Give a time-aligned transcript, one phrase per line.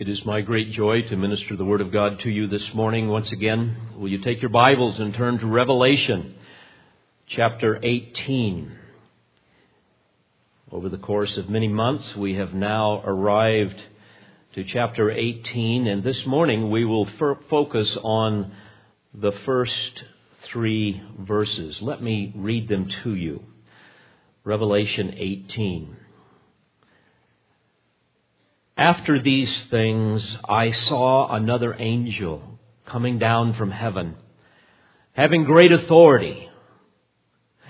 [0.00, 3.08] It is my great joy to minister the Word of God to you this morning
[3.08, 3.76] once again.
[3.98, 6.36] Will you take your Bibles and turn to Revelation
[7.28, 8.78] chapter 18?
[10.72, 13.78] Over the course of many months, we have now arrived
[14.54, 18.52] to chapter 18, and this morning we will f- focus on
[19.12, 20.02] the first
[20.44, 21.76] three verses.
[21.82, 23.42] Let me read them to you.
[24.44, 25.94] Revelation 18.
[28.80, 34.14] After these things, I saw another angel coming down from heaven,
[35.12, 36.48] having great authority,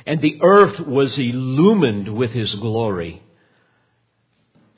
[0.06, 3.24] and the earth was illumined with his glory.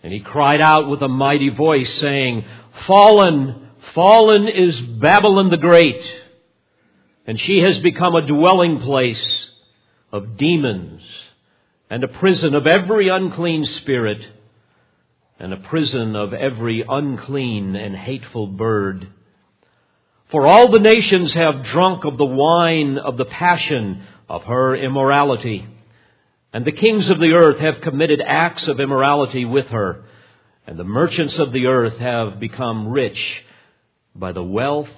[0.03, 2.47] And he cried out with a mighty voice, saying,
[2.87, 6.03] Fallen, fallen is Babylon the Great,
[7.27, 9.51] and she has become a dwelling place
[10.11, 11.03] of demons
[11.91, 14.27] and a prison of every unclean spirit
[15.39, 19.09] and a prison of every unclean and hateful bird.
[20.31, 25.67] For all the nations have drunk of the wine of the passion of her immorality,
[26.53, 30.05] and the kings of the earth have committed acts of immorality with her,
[30.67, 33.43] and the merchants of the earth have become rich
[34.15, 34.89] by the wealth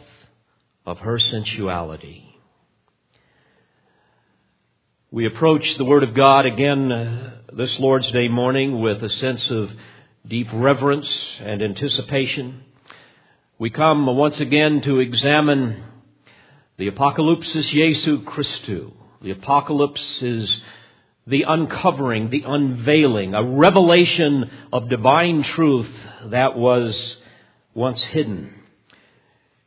[0.86, 2.34] of her sensuality.
[5.10, 9.48] We approach the Word of God again uh, this Lord's Day morning with a sense
[9.48, 9.70] of
[10.26, 11.08] deep reverence
[11.40, 12.62] and anticipation.
[13.58, 15.82] We come once again to examine
[16.78, 18.92] the Apocalypsis Jesu Christu.
[19.20, 20.62] The apocalypse is
[21.26, 25.90] the uncovering, the unveiling, a revelation of divine truth
[26.26, 27.16] that was
[27.74, 28.52] once hidden.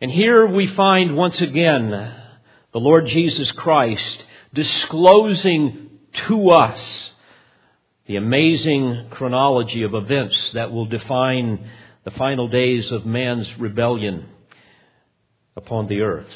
[0.01, 5.89] And here we find once again the Lord Jesus Christ disclosing
[6.27, 7.11] to us
[8.07, 11.69] the amazing chronology of events that will define
[12.05, 14.25] the final days of man's rebellion
[15.57, 16.31] upon the earth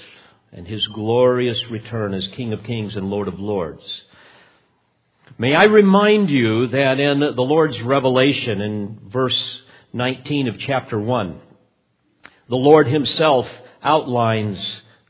[0.52, 3.84] and his glorious return as King of Kings and Lord of Lords.
[5.38, 9.62] May I remind you that in the Lord's revelation in verse
[9.94, 11.40] 19 of chapter 1,
[12.50, 13.48] the Lord himself
[13.82, 14.60] outlines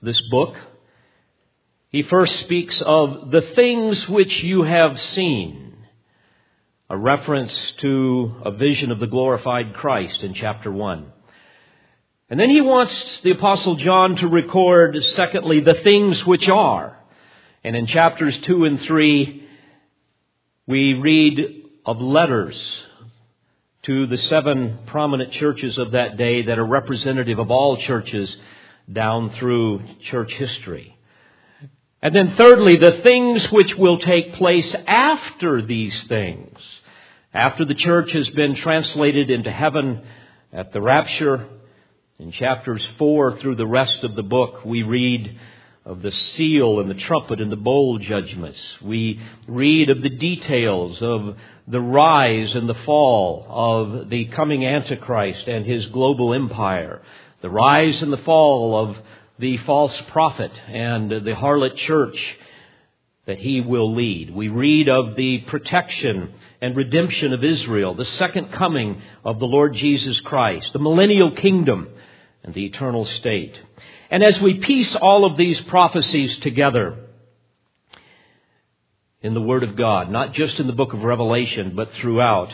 [0.03, 0.55] this book.
[1.89, 5.60] He first speaks of the things which you have seen
[6.91, 11.05] a reference to a vision of the glorified Christ in chapter 1.
[12.29, 12.93] And then he wants
[13.23, 16.97] the apostle John to record, secondly, the things which are.
[17.63, 19.47] And in chapters 2 and 3,
[20.67, 22.61] we read of letters
[23.83, 28.35] to the seven prominent churches of that day that are representative of all churches
[28.91, 30.97] down through church history.
[32.01, 36.59] And then thirdly, the things which will take place after these things.
[37.33, 40.01] After the church has been translated into heaven
[40.51, 41.47] at the rapture,
[42.19, 45.39] in chapters 4 through the rest of the book, we read
[45.85, 48.59] of the seal and the trumpet and the bowl judgments.
[48.81, 51.37] We read of the details of
[51.69, 57.01] the rise and the fall of the coming Antichrist and his global empire,
[57.41, 58.97] the rise and the fall of
[59.39, 62.17] the false prophet and the harlot church
[63.25, 64.33] that he will lead.
[64.33, 69.75] We read of the protection and redemption of Israel, the second coming of the Lord
[69.75, 71.89] Jesus Christ, the millennial kingdom,
[72.43, 73.55] and the eternal state.
[74.09, 76.97] And as we piece all of these prophecies together
[79.21, 82.53] in the Word of God, not just in the book of Revelation, but throughout,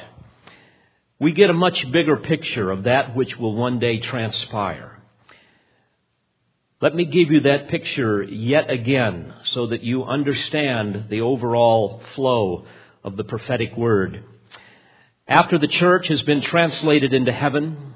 [1.19, 4.96] we get a much bigger picture of that which will one day transpire.
[6.79, 12.65] Let me give you that picture yet again so that you understand the overall flow
[13.03, 14.23] of the prophetic word.
[15.27, 17.95] After the church has been translated into heaven,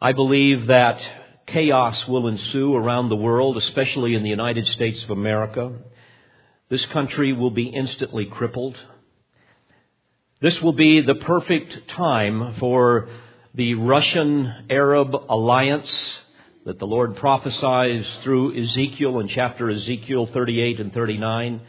[0.00, 1.06] I believe that
[1.46, 5.70] chaos will ensue around the world, especially in the United States of America.
[6.70, 8.78] This country will be instantly crippled.
[10.40, 13.10] This will be the perfect time for
[13.52, 15.92] the Russian Arab alliance
[16.64, 21.60] that the Lord prophesies through Ezekiel in chapter Ezekiel 38 and 39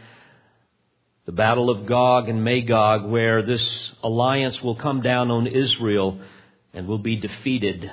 [1.25, 6.19] the battle of Gog and Magog, where this alliance will come down on Israel
[6.71, 7.91] and will be defeated.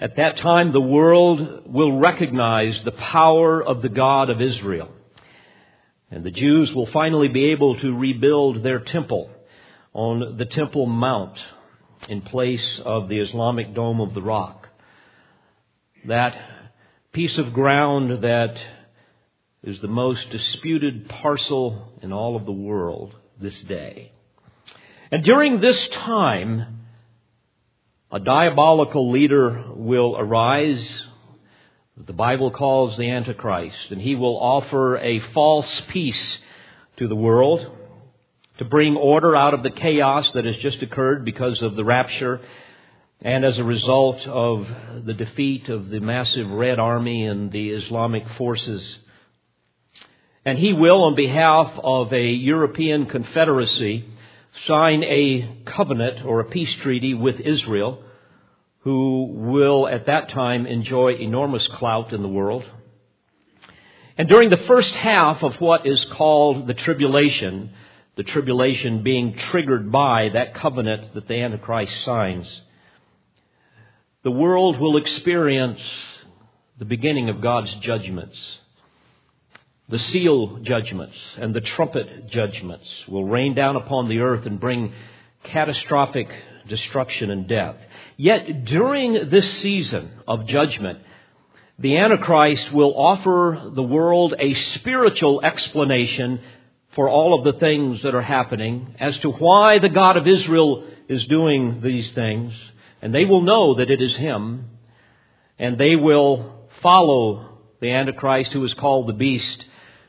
[0.00, 4.90] At that time, the world will recognize the power of the God of Israel.
[6.10, 9.30] And the Jews will finally be able to rebuild their temple
[9.92, 11.38] on the Temple Mount
[12.08, 14.67] in place of the Islamic Dome of the Rock.
[16.06, 16.36] That
[17.12, 18.56] piece of ground that
[19.62, 24.12] is the most disputed parcel in all of the world this day.
[25.10, 26.78] And during this time,
[28.10, 31.02] A diabolical leader will arise
[32.06, 36.38] the Bible calls the Antichrist, and he will offer a false peace
[36.96, 37.70] to the world
[38.58, 42.40] to bring order out of the chaos that has just occurred because of the rapture
[43.20, 44.66] and as a result of
[45.04, 48.96] the defeat of the massive Red Army and the Islamic forces.
[50.44, 54.04] And he will, on behalf of a European confederacy,
[54.66, 58.02] sign a covenant or a peace treaty with Israel
[58.80, 62.64] who will at that time enjoy enormous clout in the world.
[64.16, 67.70] And during the first half of what is called the tribulation,
[68.16, 72.62] the tribulation being triggered by that covenant that the Antichrist signs,
[74.24, 75.80] the world will experience
[76.78, 78.38] the beginning of God's judgments.
[79.88, 84.92] The seal judgments and the trumpet judgments will rain down upon the earth and bring
[85.44, 86.28] catastrophic
[86.68, 87.76] destruction and death.
[88.16, 90.98] Yet during this season of judgment,
[91.78, 96.40] the Antichrist will offer the world a spiritual explanation
[96.94, 100.84] for all of the things that are happening as to why the God of Israel
[101.08, 102.52] is doing these things.
[103.00, 104.70] And they will know that it is Him.
[105.58, 109.64] And they will follow the Antichrist who is called the beast.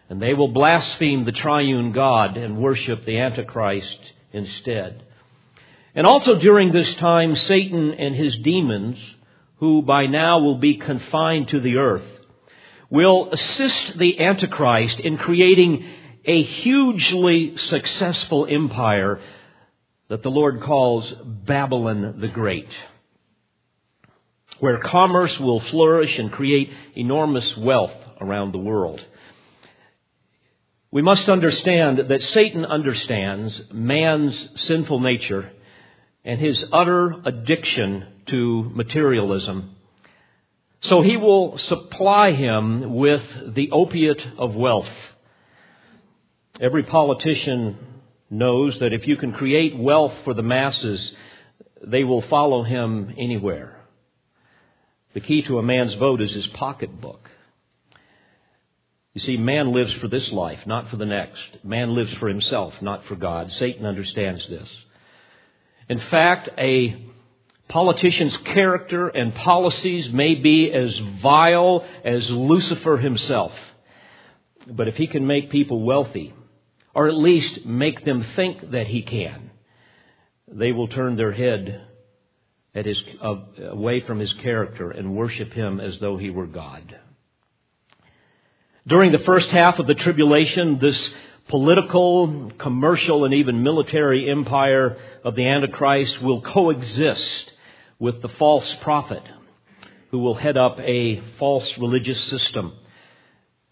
[0.09, 4.00] And they will blaspheme the triune God and worship the Antichrist
[4.31, 5.03] instead.
[5.95, 8.97] And also during this time, Satan and his demons,
[9.57, 12.06] who by now will be confined to the earth,
[12.89, 15.86] will assist the Antichrist in creating
[16.25, 19.19] a hugely successful empire
[20.10, 22.68] that the Lord calls Babylon the Great,
[24.60, 29.04] where commerce will flourish and create enormous wealth around the world.
[30.92, 35.52] We must understand that Satan understands man's sinful nature
[36.26, 39.76] and his utter addiction to materialism.
[40.82, 43.22] So he will supply him with
[43.54, 44.90] the opiate of wealth.
[46.60, 47.78] Every politician
[48.30, 51.12] knows that if you can create wealth for the masses,
[51.86, 53.80] they will follow him anywhere.
[55.14, 57.30] The key to a man's vote is his pocketbook.
[59.14, 61.64] You see, man lives for this life, not for the next.
[61.64, 63.52] Man lives for himself, not for God.
[63.54, 64.70] Satan understands this.
[65.90, 67.10] In fact, a
[67.68, 73.52] politician's character and policies may be as vile as Lucifer himself.
[74.68, 76.34] But if he can make people wealthy,
[76.94, 79.51] or at least make them think that he can,
[80.47, 81.86] they will turn their head
[82.74, 83.36] his, uh,
[83.71, 86.97] away from his character and worship him as though he were God.
[88.88, 91.09] During the first half of the tribulation, this
[91.50, 97.51] political, commercial, and even military empire of the Antichrist will coexist
[98.00, 99.24] with the false prophet
[100.12, 102.74] who will head up a false religious system.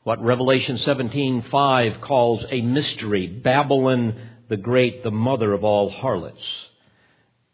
[0.08, 4.16] What Revelation 17:5 calls a mystery, Babylon
[4.48, 6.48] the Great, the mother of all harlots.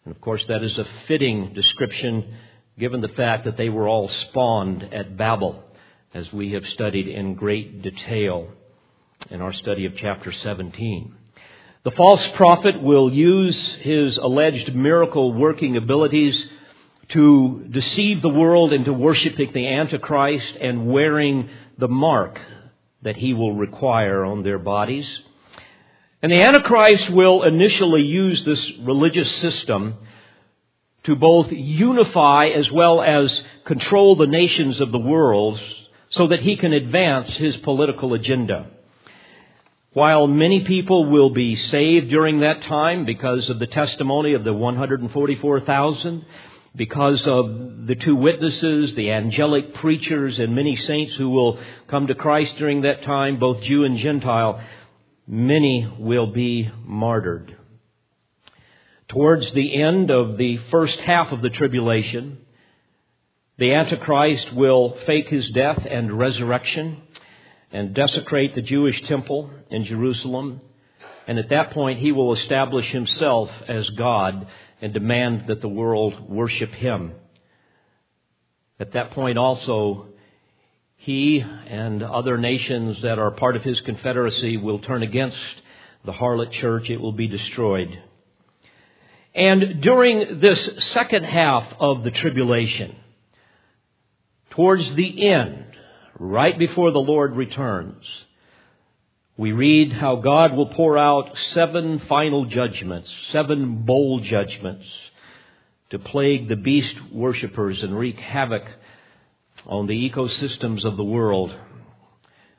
[0.06, 2.36] And of course, that is a fitting description
[2.78, 5.64] given the fact that they were all spawned at Babel,
[6.14, 8.50] as we have studied in great detail
[9.32, 11.12] in our study of chapter 17.
[11.82, 16.50] The false prophet will use his alleged miracle working abilities
[17.10, 22.39] to deceive the world into worshiping the Antichrist and wearing the mark
[23.03, 25.19] that he will require on their bodies.
[26.22, 29.95] And the Antichrist will initially use this religious system
[31.03, 35.62] to both unify as well as control the nations of the world
[36.10, 38.67] so that he can advance his political agenda.
[39.91, 44.53] While many people will be saved during that time because of the testimony of the
[44.53, 46.25] 144,000,
[46.75, 52.15] because of the two witnesses, the angelic preachers, and many saints who will come to
[52.15, 54.63] Christ during that time, both Jew and Gentile,
[55.27, 57.56] many will be martyred.
[59.10, 62.39] Towards the end of the first half of the tribulation,
[63.60, 67.03] the Antichrist will fake his death and resurrection
[67.72, 70.62] and desecrate the Jewish temple in Jerusalem.
[71.27, 74.48] And at that point, he will establish himself as God
[74.84, 77.13] and demand that the world worship him.
[78.82, 80.08] At that point, also,
[80.98, 85.38] he and other nations that are part of his confederacy will turn against
[86.04, 86.90] the harlot church.
[86.90, 87.98] It will be destroyed.
[89.34, 92.94] And during this second half of the tribulation,
[94.50, 95.63] towards the end,
[96.20, 98.04] right before the Lord returns,
[99.36, 104.86] we read how God will pour out seven final judgments, seven bowl judgments,
[105.90, 108.63] to plague the beast worshippers and wreak havoc
[109.66, 111.56] on the ecosystems of the world,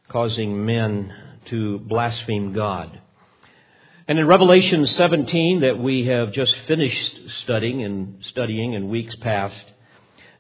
[0.09, 1.13] causing men
[1.47, 3.01] to blaspheme God.
[4.09, 9.65] And in Revelation 17 that we have just finished studying and studying in weeks past,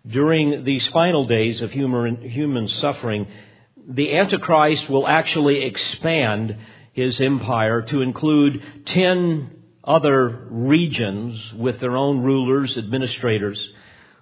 [0.06, 3.26] during these final days of human, human suffering,
[3.88, 6.56] the Antichrist will actually expand
[6.92, 9.50] his empire to include ten
[9.82, 13.60] other regions with their own rulers, administrators,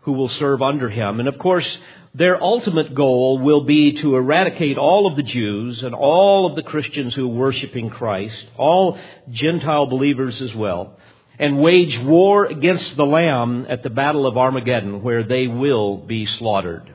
[0.02, 1.20] who will serve under him.
[1.20, 1.66] And of course,
[2.14, 6.62] their ultimate goal will be to eradicate all of the Jews and all of the
[6.62, 8.98] Christians who are worshiping Christ, all
[9.30, 10.98] Gentile believers as well,
[11.38, 16.26] and wage war against the Lamb at the Battle of Armageddon, where they will be
[16.26, 16.94] slaughtered.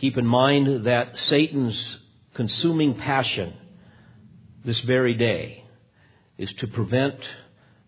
[0.00, 1.98] Keep in mind that Satan's
[2.32, 3.52] consuming passion
[4.64, 5.62] this very day
[6.38, 7.16] is to prevent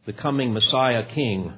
[0.05, 1.55] the coming Messiah King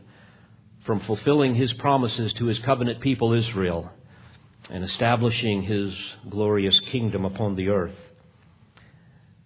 [0.86, 3.90] from fulfilling his promises to his covenant people Israel
[4.70, 5.92] and establishing his
[6.30, 7.98] glorious kingdom upon the earth.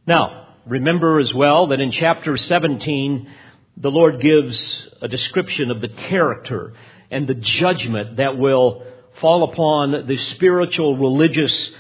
[0.07, 3.31] Now, remember as well that in chapter 17,
[3.79, 4.61] the Lord gives
[5.01, 6.75] a description of the character
[7.11, 8.85] and the judgment that will
[9.21, 11.71] fall upon the spiritual religious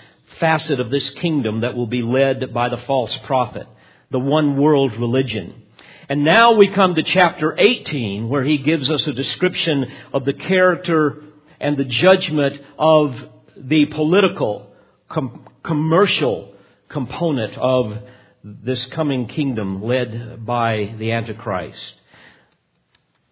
[0.41, 3.67] facet of this kingdom that will be led by the false prophet,
[4.11, 5.63] the one world religion.
[6.09, 10.33] And now we come to chapter 18 where he gives us a description of the
[10.33, 11.23] character
[11.61, 13.15] and the judgment of
[13.57, 14.73] the political,
[15.09, 16.55] com- commercial
[16.89, 17.99] component of
[18.43, 21.95] this coming kingdom led by the Antichrist,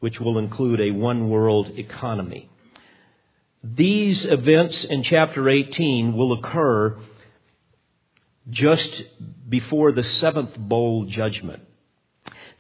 [0.01, 2.51] which will include a one world economy.
[3.63, 6.99] These events in chapter 18 will occur
[8.51, 9.03] just
[9.49, 11.63] before the seventh bowl judgment.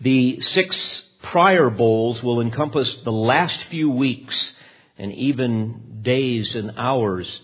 [0.00, 4.52] The six prior bowls will encompass the last few weeks
[4.98, 7.40] and even days and hours.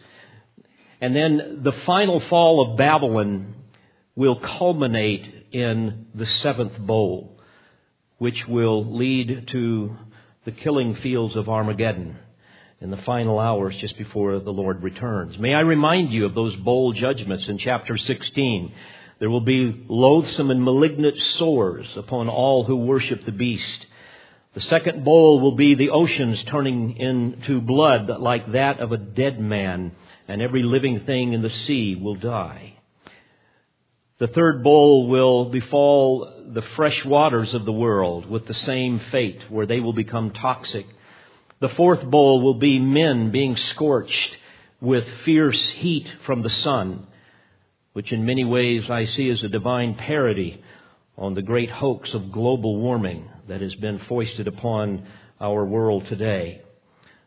[1.00, 3.54] And then the final fall of Babylon
[4.16, 7.38] will culminate in the seventh bowl,
[8.18, 9.96] which will lead to
[10.44, 12.18] the killing fields of Armageddon
[12.82, 15.38] in the final hours just before the Lord returns.
[15.38, 18.74] May I remind you of those bowl judgments in chapter 16
[19.22, 23.86] there will be loathsome and malignant sores upon all who worship the beast.
[24.54, 29.38] The second bowl will be the oceans turning into blood like that of a dead
[29.38, 29.92] man,
[30.26, 32.74] and every living thing in the sea will die.
[34.18, 39.40] The third bowl will befall the fresh waters of the world with the same fate,
[39.50, 40.86] where they will become toxic.
[41.62, 44.36] The fourth bowl will be men being scorched
[44.80, 47.06] with fierce heat from the sun
[47.92, 50.60] which in many ways I see as a divine parody
[51.16, 55.06] on the great hoax of global warming that has been foisted upon
[55.40, 56.62] our world today.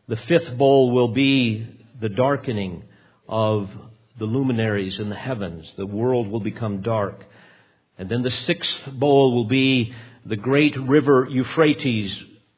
[0.08, 1.66] The fifth bowl will be
[1.98, 2.84] the darkening
[3.26, 3.70] of
[4.18, 5.66] the luminaries in the heavens.
[5.78, 7.24] The world will become dark.
[7.96, 9.94] And then the sixth bowl will be
[10.26, 12.14] the great river Euphrates,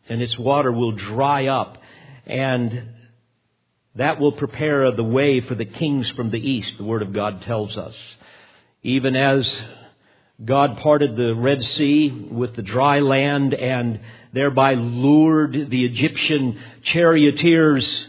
[0.09, 1.79] and its water will dry up,
[2.27, 2.91] and
[3.95, 7.43] that will prepare the way for the kings from the east, the Word of God
[7.43, 7.95] tells us.
[8.83, 9.49] Even as
[10.45, 14.01] God parted the Red Sea with the dry land and
[14.33, 18.07] thereby lured the Egyptian charioteers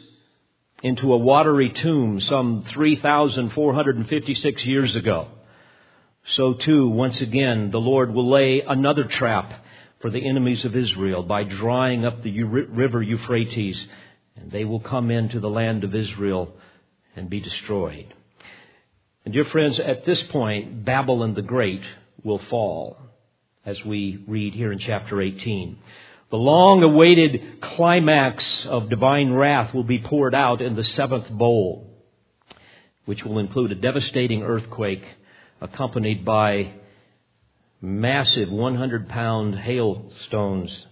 [0.84, 5.28] into a watery tomb some 3,456 years ago.
[6.36, 9.66] So too, once again, the Lord will lay another trap
[10.00, 13.80] for the enemies of Israel by drying up the river Euphrates
[14.36, 16.54] and they will come into the land of Israel
[17.16, 18.14] and be destroyed.
[19.26, 21.82] And dear friends, at this point, Babylon the Great
[22.24, 22.98] will fall,
[23.66, 25.78] as we read here in chapter 18.
[26.32, 31.88] The long awaited climax of divine wrath will be poured out in the seventh bowl,
[33.06, 35.04] which will include a devastating earthquake
[35.60, 36.74] accompanied by
[37.82, 40.86] massive 100 pound hailstones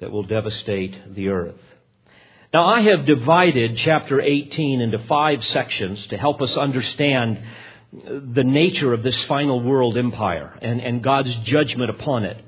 [0.00, 1.60] that will devastate the earth.
[2.52, 7.42] Now, I have divided chapter 18 into five sections to help us understand
[7.92, 12.44] the nature of this final world empire and, and God's judgment upon it.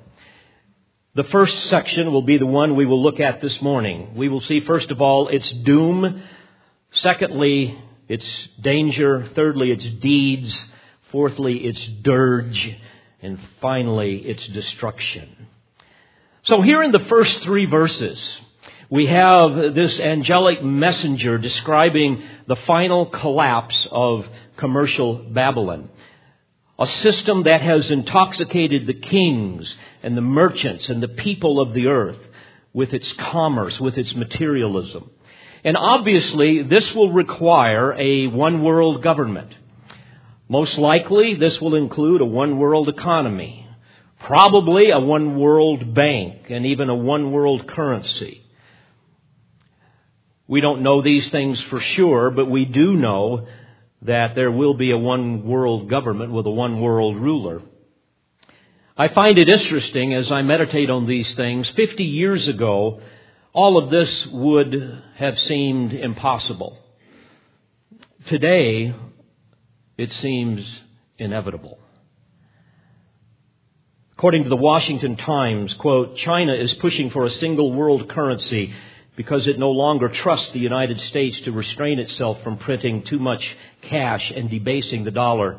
[1.15, 4.15] The first section will be the one we will look at this morning.
[4.17, 6.23] We will see, first of all, its doom.
[6.93, 8.27] Secondly, its
[8.61, 9.31] danger.
[9.35, 10.55] Thirdly, its deeds.
[11.11, 12.77] Fourthly, its dirge.
[13.26, 15.49] And finally, its destruction.
[16.45, 18.18] So here in the first three verses,
[18.88, 24.28] we have this angelic messenger describing the final collapse of
[24.59, 25.88] commercial Babylon.
[26.78, 31.88] A system that has intoxicated the kings and the merchants and the people of the
[31.88, 32.21] earth
[32.73, 35.11] with its commerce, with its materialism.
[35.64, 39.52] And obviously, this will require a one world government.
[40.49, 43.67] Most likely, this will include a one world economy,
[44.21, 48.43] probably a one world bank, and even a one world currency.
[50.47, 53.49] We don't know these things for sure, but we do know
[54.03, 57.62] that there will be a one world government with a one world ruler.
[58.97, 61.69] I find it interesting as I meditate on these things.
[61.71, 63.00] Fifty years ago,
[63.53, 66.79] all of this would have seemed impossible.
[68.26, 68.95] Today,
[69.97, 70.67] it seems
[71.19, 71.79] inevitable.
[74.12, 78.73] According to the Washington Times, quote, China is pushing for a single world currency
[79.15, 83.47] because it no longer trusts the United States to restrain itself from printing too much
[83.83, 85.59] cash and debasing the dollar.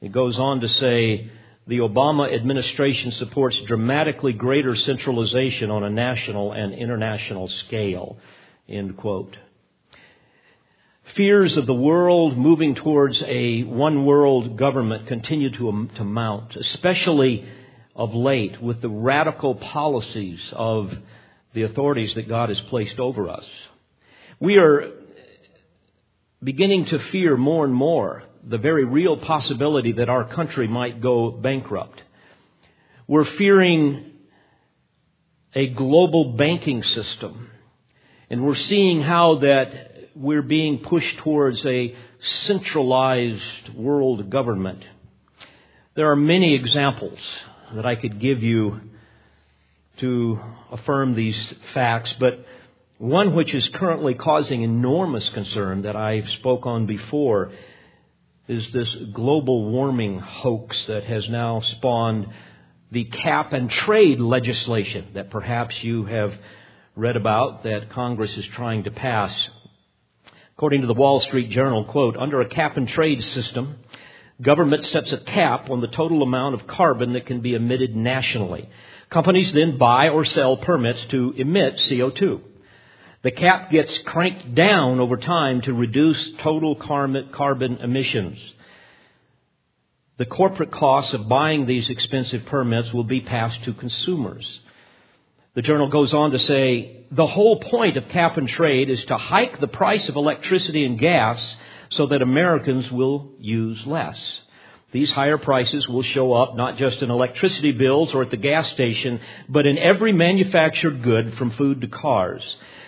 [0.00, 1.30] It goes on to say,
[1.66, 8.18] the Obama administration supports dramatically greater centralization on a national and international scale.
[8.68, 9.36] End quote.
[11.16, 16.54] Fears of the world moving towards a one world government continue to, um, to mount,
[16.56, 17.48] especially
[17.96, 20.92] of late with the radical policies of
[21.54, 23.44] the authorities that God has placed over us.
[24.38, 24.92] We are
[26.42, 31.30] beginning to fear more and more the very real possibility that our country might go
[31.30, 32.02] bankrupt.
[33.06, 34.12] We're fearing
[35.54, 37.50] a global banking system.
[38.30, 39.89] And we're seeing how that
[40.20, 41.94] we're being pushed towards a
[42.44, 44.84] centralized world government.
[45.94, 47.18] There are many examples
[47.74, 48.80] that I could give you
[49.98, 50.38] to
[50.72, 52.44] affirm these facts, but
[52.98, 57.52] one which is currently causing enormous concern that I spoke on before
[58.46, 62.26] is this global warming hoax that has now spawned
[62.92, 66.34] the cap and trade legislation that perhaps you have
[66.94, 69.48] read about that Congress is trying to pass.
[70.60, 73.76] According to the Wall Street Journal, quote, under a cap and trade system,
[74.42, 78.68] government sets a cap on the total amount of carbon that can be emitted nationally.
[79.08, 82.42] Companies then buy or sell permits to emit CO2.
[83.22, 88.38] The cap gets cranked down over time to reduce total carbon emissions.
[90.18, 94.60] The corporate costs of buying these expensive permits will be passed to consumers.
[95.54, 99.16] The journal goes on to say the whole point of cap and trade is to
[99.16, 101.56] hike the price of electricity and gas
[101.90, 104.40] so that Americans will use less.
[104.92, 108.70] These higher prices will show up not just in electricity bills or at the gas
[108.70, 112.42] station, but in every manufactured good from food to cars.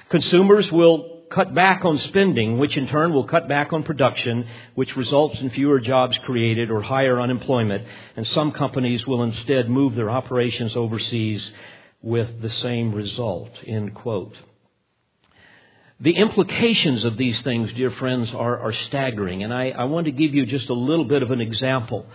[0.08, 4.96] Consumers will cut back on spending, which in turn will cut back on production, which
[4.96, 7.84] results in fewer jobs created or higher unemployment.
[8.16, 11.50] And some companies will instead move their operations overseas
[12.02, 13.50] with the same result.
[13.66, 14.36] End quote.
[16.00, 19.44] The implications of these things, dear friends, are, are staggering.
[19.44, 22.06] And I, I want to give you just a little bit of an example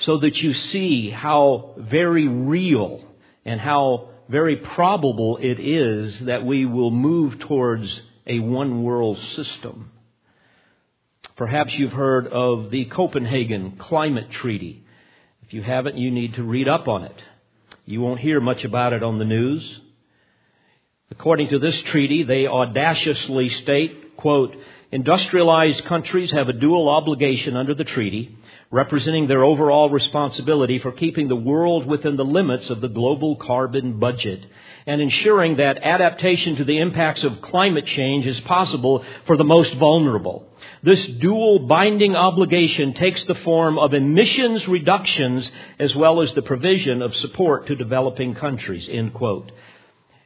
[0.00, 3.02] so that you see how very real
[3.44, 9.90] and how very probable it is that we will move towards a one world system.
[11.36, 14.84] Perhaps you've heard of the Copenhagen Climate Treaty.
[15.42, 17.16] If you haven't, you need to read up on it.
[17.84, 19.80] You won't hear much about it on the news.
[21.10, 24.56] According to this treaty, they audaciously state, quote,
[24.90, 28.36] industrialized countries have a dual obligation under the treaty
[28.72, 34.00] representing their overall responsibility for keeping the world within the limits of the global carbon
[34.00, 34.42] budget
[34.86, 39.74] and ensuring that adaptation to the impacts of climate change is possible for the most
[39.74, 40.48] vulnerable.
[40.82, 47.02] This dual binding obligation takes the form of emissions reductions as well as the provision
[47.02, 49.52] of support to developing countries, end quote.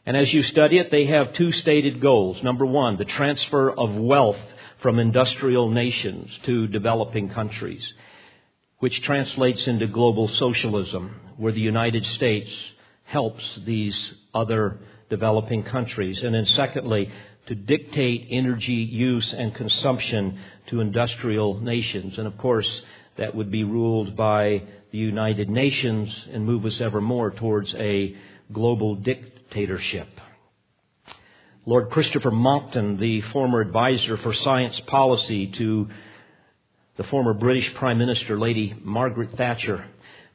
[0.07, 2.41] And as you study it, they have two stated goals.
[2.45, 4.39] Number one, the transfer of wealth
[4.83, 7.83] from industrial nations to developing countries
[8.79, 12.51] which translates into global socialism, where the United States
[13.05, 13.99] helps these
[14.35, 16.23] other developing countries.
[16.23, 17.11] And then secondly,
[17.47, 22.19] to dictate energy use and consumption to industrial nations.
[22.19, 22.69] And of course,
[23.17, 28.17] that would be ruled by the United Nations and move us ever more towards a
[28.53, 30.09] global dictatorship.
[31.65, 35.89] Lord Christopher Monckton, the former advisor for science policy to
[36.97, 39.87] the former British Prime Minister, Lady Margaret Thatcher,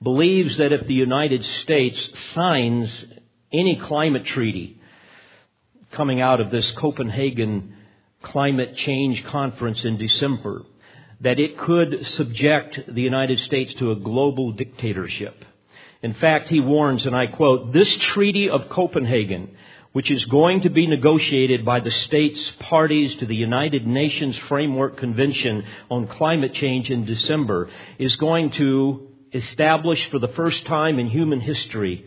[0.01, 3.05] believes that if the United States signs
[3.51, 4.79] any climate treaty
[5.91, 7.75] coming out of this Copenhagen
[8.23, 10.63] climate change conference in December,
[11.21, 15.43] that it could subject the United States to a global dictatorship.
[16.01, 19.55] In fact, he warns, and I quote, this Treaty of Copenhagen
[19.93, 24.97] which is going to be negotiated by the states parties to the United Nations Framework
[24.97, 31.09] Convention on Climate Change in December, is going to establish for the first time in
[31.09, 32.05] human history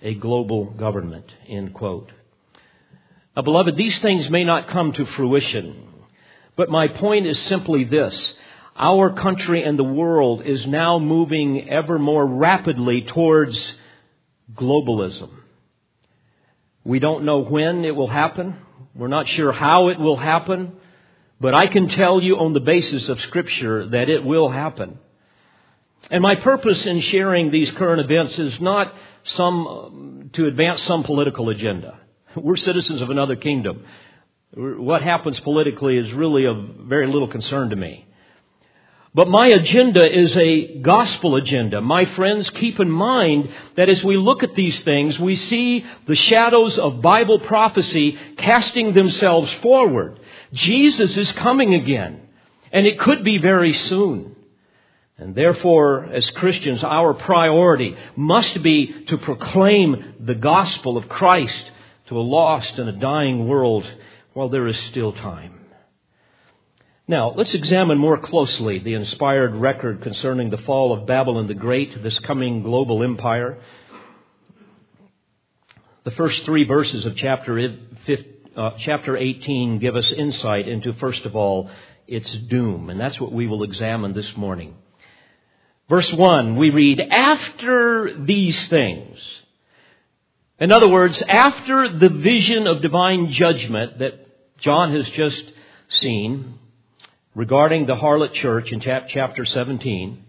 [0.00, 1.26] a global government.
[1.48, 2.10] End quote.
[3.34, 5.88] Now, beloved, these things may not come to fruition,
[6.56, 8.14] but my point is simply this.
[8.76, 13.58] Our country and the world is now moving ever more rapidly towards
[14.54, 15.30] globalism.
[16.84, 18.56] We don't know when it will happen.
[18.94, 20.74] We're not sure how it will happen.
[21.40, 24.98] But I can tell you on the basis of Scripture that it will happen.
[26.10, 28.94] And my purpose in sharing these current events is not
[29.24, 31.98] some, to advance some political agenda.
[32.36, 33.84] We're citizens of another kingdom.
[34.54, 38.06] What happens politically is really of very little concern to me.
[39.14, 41.80] But my agenda is a gospel agenda.
[41.80, 46.16] My friends, keep in mind that as we look at these things, we see the
[46.16, 50.18] shadows of Bible prophecy casting themselves forward.
[50.52, 52.22] Jesus is coming again,
[52.72, 54.34] and it could be very soon.
[55.16, 61.70] And therefore, as Christians, our priority must be to proclaim the gospel of Christ
[62.08, 63.86] to a lost and a dying world
[64.32, 65.60] while there is still time.
[67.06, 72.02] Now, let's examine more closely the inspired record concerning the fall of Babylon the Great,
[72.02, 73.58] this coming global empire.
[76.04, 77.76] The first three verses of chapter,
[78.56, 81.68] uh, chapter 18 give us insight into, first of all,
[82.06, 82.88] its doom.
[82.88, 84.74] And that's what we will examine this morning.
[85.90, 89.18] Verse 1, we read, After these things.
[90.58, 95.44] In other words, after the vision of divine judgment that John has just
[96.00, 96.60] seen,
[97.34, 100.24] regarding the harlot church in chapter 17,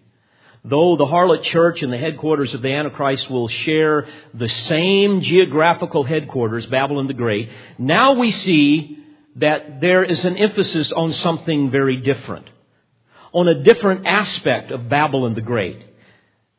[0.64, 6.04] though the harlot church and the headquarters of the Antichrist will share the same geographical
[6.04, 9.00] headquarters, Babylon the Great, now we see
[9.36, 12.50] that there is an emphasis on something very different,
[13.34, 15.84] on a different aspect of Babylon the Great.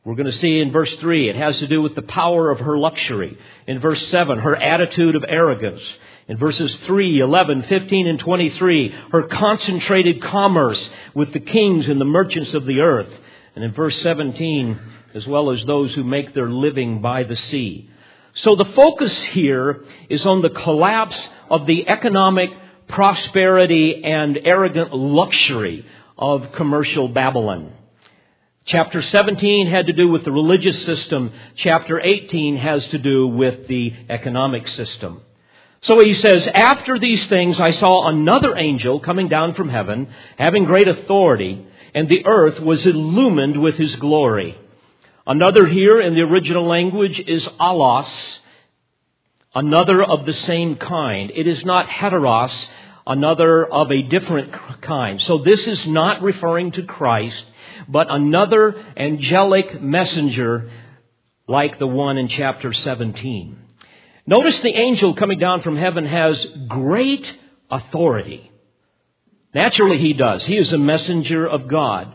[0.05, 2.59] We're going to see in verse 3, it has to do with the power of
[2.59, 3.37] her luxury.
[3.67, 5.81] In verse 7, her attitude of arrogance.
[6.27, 12.05] In verses 3, 11, 15, and 23, her concentrated commerce with the kings and the
[12.05, 13.09] merchants of the earth.
[13.55, 14.79] And in verse 17,
[15.13, 17.89] as well as those who make their living by the sea.
[18.33, 21.17] So the focus here is on the collapse
[21.49, 22.49] of the economic
[22.89, 25.85] prosperity and arrogant luxury
[26.17, 27.71] of commercial Babylon.
[28.65, 31.31] Chapter 17 had to do with the religious system.
[31.55, 35.21] Chapter 18 has to do with the economic system.
[35.81, 40.65] So he says, After these things I saw another angel coming down from heaven, having
[40.65, 44.57] great authority, and the earth was illumined with his glory.
[45.25, 48.39] Another here in the original language is allos,
[49.53, 51.31] another of the same kind.
[51.35, 52.67] It is not heteros,
[53.05, 55.21] another of a different kind.
[55.21, 57.43] So this is not referring to Christ,
[57.87, 60.69] but another angelic messenger
[61.47, 63.66] like the one in chapter 17.
[64.27, 67.25] Notice the angel coming down from heaven has great
[67.71, 68.51] authority.
[69.53, 70.45] Naturally, he does.
[70.45, 72.13] He is a messenger of God.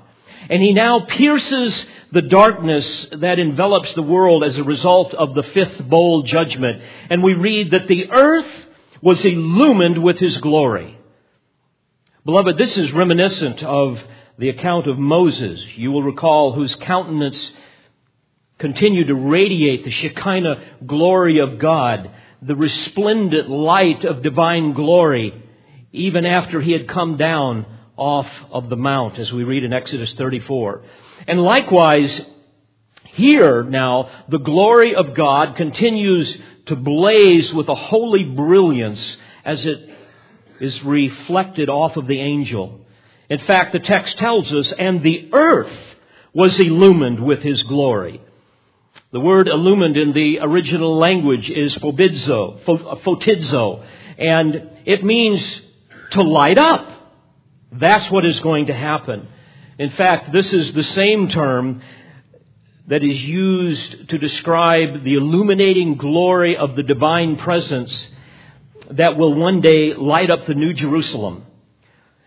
[0.51, 1.75] And he now pierces
[2.13, 6.83] the darkness that envelops the world as a result of the fifth bowl judgment.
[7.09, 8.53] And we read that the earth
[9.01, 10.99] was illumined with his glory.
[12.27, 13.99] Beloved, this is reminiscent of
[14.39, 15.65] the account of Moses.
[15.77, 17.53] You will recall whose countenance
[18.63, 22.09] continue to radiate the Shekinah glory of God,
[22.41, 25.35] the resplendent light of divine glory,
[25.91, 30.15] even after he had come down off of the mount, as we read in Exodus
[30.15, 30.85] 34.
[31.27, 32.21] And likewise,
[33.15, 36.33] here now, the glory of God continues
[36.67, 39.91] to blaze with a holy brilliance as it
[40.61, 42.79] is reflected off of the angel.
[43.29, 45.77] In fact, the text tells us, and the earth
[46.33, 48.23] was illumined with his glory.
[49.13, 53.85] The word illumined in the original language is phobidzo, photidzo, uh,
[54.17, 55.61] and it means
[56.13, 56.89] to light up.
[57.73, 59.29] That's what is going to happen.
[59.79, 61.83] In fact, this is the same term
[62.87, 67.95] that is used to describe the illuminating glory of the divine presence
[68.93, 71.45] that will one day light up the New Jerusalem.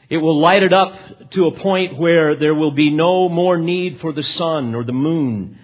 [0.07, 3.99] It will light it up to a point where there will be no more need
[4.01, 5.61] for the sun or the moon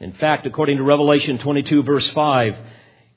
[0.00, 2.56] in fact, according to Revelation 22 verse 5,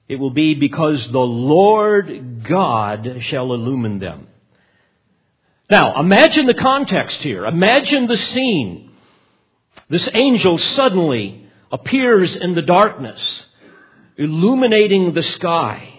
[0.07, 4.27] it will be because the Lord God shall illumine them.
[5.69, 7.45] Now, imagine the context here.
[7.45, 8.91] Imagine the scene.
[9.89, 13.21] This angel suddenly appears in the darkness,
[14.17, 15.93] illuminating the sky.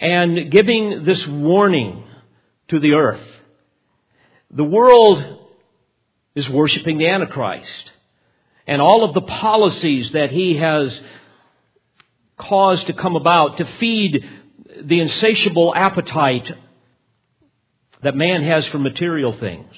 [0.00, 2.04] and giving this warning
[2.68, 3.26] to the earth.
[4.50, 5.38] The world
[6.34, 7.90] is worshiping the Antichrist.
[8.68, 10.94] And all of the policies that he has
[12.36, 14.28] caused to come about to feed
[14.82, 16.52] the insatiable appetite
[18.02, 19.74] that man has for material things.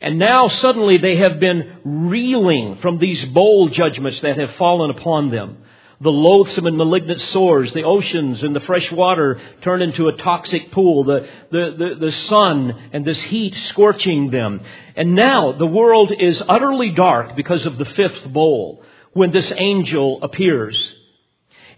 [0.00, 5.30] And now suddenly they have been reeling from these bowl judgments that have fallen upon
[5.30, 5.58] them.
[6.02, 10.72] The loathsome and malignant sores, the oceans and the fresh water turn into a toxic
[10.72, 14.62] pool, the, the, the, the sun and this heat scorching them.
[14.96, 18.82] And now the world is utterly dark because of the fifth bowl
[19.12, 20.76] when this angel appears.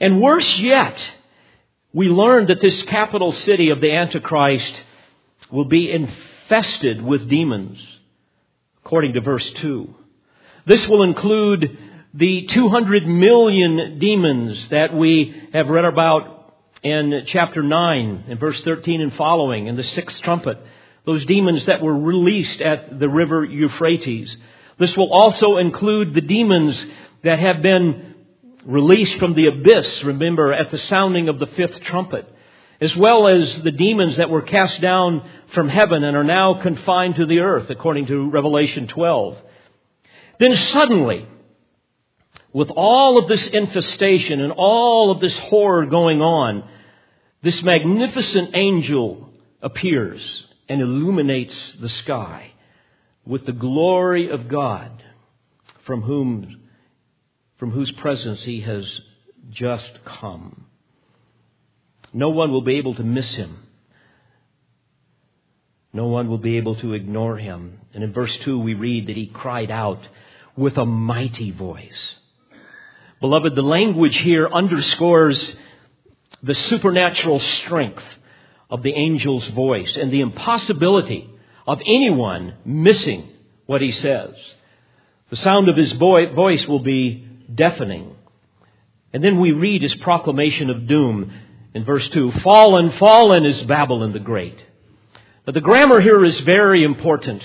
[0.01, 0.97] And worse yet,
[1.93, 4.83] we learn that this capital city of the Antichrist
[5.51, 7.79] will be infested with demons,
[8.85, 9.95] according to verse 2.
[10.67, 11.77] This will include
[12.14, 19.01] the 200 million demons that we have read about in chapter 9 in verse 13
[19.01, 20.59] and following in the sixth trumpet.
[21.07, 24.37] Those demons that were released at the river Euphrates.
[24.79, 26.85] This will also include the demons
[27.25, 28.14] that have been
[28.66, 32.29] released from the abyss, remember, at the sounding of the fifth trumpet,
[32.81, 37.16] as well as the demons that were cast down from heaven and are now confined
[37.16, 39.38] to the earth, according to Revelation 12.
[40.38, 41.27] Then suddenly,
[42.53, 46.65] with all of this infestation and all of this horror going on,
[47.43, 49.31] this magnificent angel
[49.62, 52.53] appears and illuminates the sky
[53.25, 55.03] with the glory of God
[55.85, 56.59] from whom
[57.59, 58.85] from whose presence he has
[59.51, 60.67] just come.
[62.12, 63.57] No one will be able to miss him.
[65.93, 67.79] No one will be able to ignore him.
[67.95, 70.01] And in verse 2 we read that he cried out
[70.57, 72.15] with a mighty voice.
[73.23, 75.57] Beloved, the language here underscores
[76.43, 78.03] the supernatural strength
[78.69, 81.31] of the angel's voice and the impossibility
[81.65, 83.31] of anyone missing
[83.67, 84.35] what he says.
[85.31, 88.17] The sound of his voice will be deafening.
[89.13, 91.33] And then we read his proclamation of doom
[91.75, 94.59] in verse 2 Fallen, fallen is Babylon the Great.
[95.47, 97.41] Now, the grammar here is very important.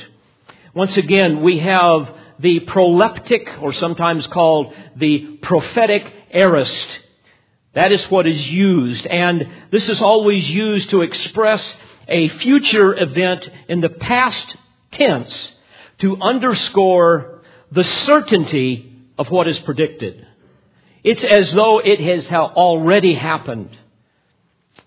[0.74, 7.00] Once again, we have the proleptic, or sometimes called the prophetic aorist.
[7.73, 11.63] That is what is used, and this is always used to express
[12.08, 14.56] a future event in the past
[14.91, 15.52] tense
[16.00, 20.26] to underscore the certainty of what is predicted.
[21.04, 23.76] It's as though it has already happened.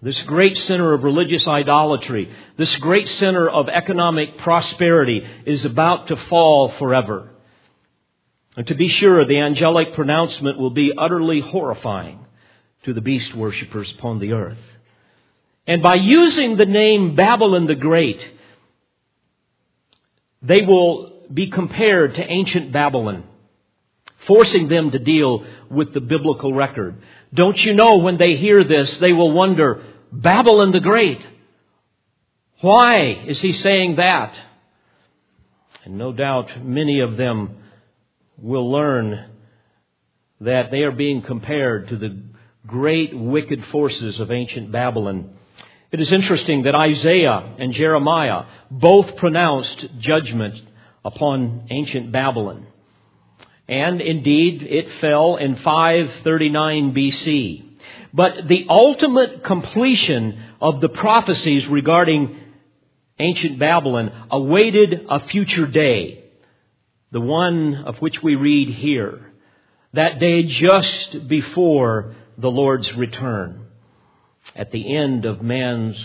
[0.02, 6.16] This great center of religious idolatry, this great center of economic prosperity is about to
[6.16, 7.30] fall forever.
[8.56, 12.26] And to be sure, the angelic pronouncement will be utterly horrifying
[12.84, 14.58] to the beast worshippers upon the earth.
[15.66, 18.20] And by using the name Babylon the Great,
[20.42, 23.24] they will be compared to ancient Babylon,
[24.26, 26.96] forcing them to deal with the biblical record.
[27.32, 31.20] Don't you know when they hear this, they will wonder, Babylon the Great?
[32.60, 34.34] Why is he saying that?
[35.84, 37.56] And no doubt many of them
[38.40, 39.26] will learn
[40.40, 42.22] that they are being compared to the
[42.66, 45.30] great wicked forces of ancient Babylon.
[45.92, 50.62] It is interesting that Isaiah and Jeremiah both pronounced judgment
[51.04, 52.66] upon ancient Babylon.
[53.68, 57.64] And indeed, it fell in 539 BC.
[58.12, 62.36] But the ultimate completion of the prophecies regarding
[63.18, 66.19] ancient Babylon awaited a future day
[67.12, 69.32] the one of which we read here,
[69.92, 73.66] that day just before the Lord's return,
[74.54, 75.96] at the end of man's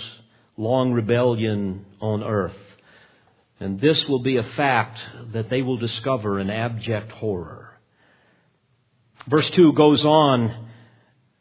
[0.57, 2.55] long rebellion on earth.
[3.59, 4.97] And this will be a fact
[5.33, 7.79] that they will discover in abject horror.
[9.27, 10.69] Verse 2 goes on.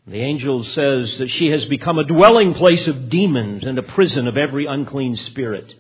[0.06, 4.28] The angel says that she has become a dwelling place of demons and a prison
[4.28, 5.72] of every unclean spirit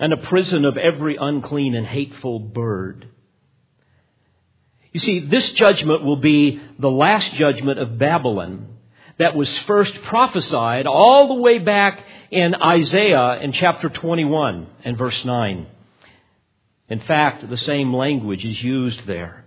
[0.00, 3.08] and a prison of every unclean and hateful bird.
[4.92, 8.68] You see, this judgment will be the last judgment of Babylon
[9.18, 15.24] that was first prophesied all the way back in Isaiah in chapter 21 and verse
[15.24, 15.66] 9.
[16.88, 19.44] In fact, the same language is used there.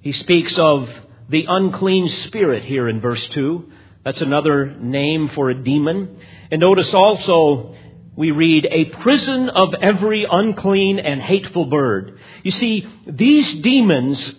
[0.00, 0.88] He speaks of
[1.28, 3.70] the unclean spirit here in verse 2.
[4.04, 6.18] That's another name for a demon.
[6.50, 7.76] And notice also
[8.16, 12.18] we read, a prison of every unclean and hateful bird.
[12.42, 14.34] You see, these demons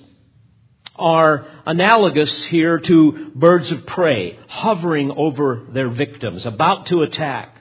[0.95, 7.57] are analogous here to birds of prey hovering over their victims, about to attack,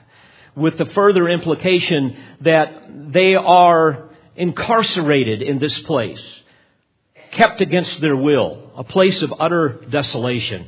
[0.55, 6.21] with the further implication that they are incarcerated in this place,
[7.31, 10.67] kept against their will, a place of utter desolation.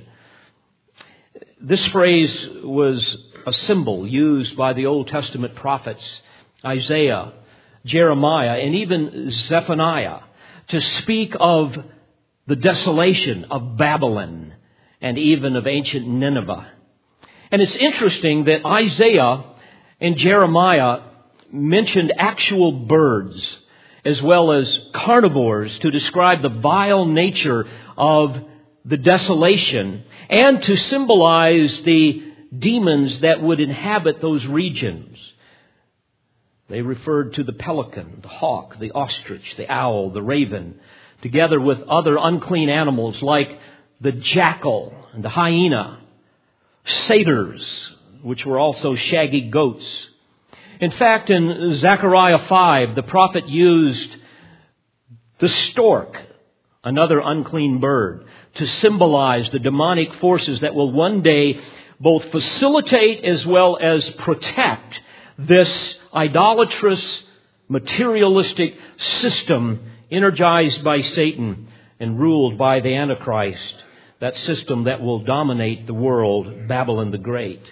[1.62, 6.04] This phrase was a symbol used by the Old Testament prophets,
[6.66, 7.34] Isaiah,
[7.86, 10.20] Jeremiah, and even Zephaniah,
[10.70, 11.76] to speak of
[12.48, 14.54] the desolation of Babylon
[15.02, 16.72] and even of ancient Nineveh.
[17.52, 19.44] And it's interesting that Isaiah
[20.00, 21.02] and Jeremiah
[21.52, 23.58] mentioned actual birds
[24.06, 27.66] as well as carnivores to describe the vile nature
[27.98, 28.38] of
[28.86, 35.18] the desolation and to symbolize the demons that would inhabit those regions.
[36.70, 40.80] They referred to the pelican, the hawk, the ostrich, the owl, the raven,
[41.22, 43.60] together with other unclean animals like
[44.02, 46.00] the jackal and the hyena,
[46.86, 49.86] satyrs, which were also shaggy goats.
[50.80, 54.10] In fact, in Zechariah 5, the prophet used
[55.40, 56.18] the stork,
[56.84, 61.60] another unclean bird, to symbolize the demonic forces that will one day
[62.04, 65.00] both facilitate as well as protect
[65.38, 67.24] this idolatrous,
[67.70, 69.80] materialistic system
[70.12, 71.70] energized by Satan
[72.02, 73.76] and ruled by the Antichrist,
[74.20, 77.64] that system that will dominate the world, Babylon the Great.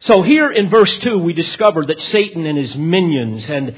[0.00, 3.76] So here in verse 2, we discover that Satan and his minions and